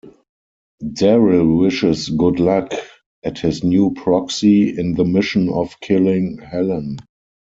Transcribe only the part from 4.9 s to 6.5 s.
the mission of killing